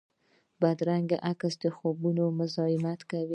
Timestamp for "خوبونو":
1.75-2.23